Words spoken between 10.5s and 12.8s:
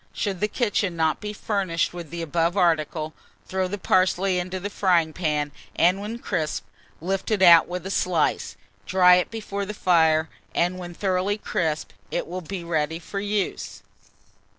and when thoroughly crisp, it will be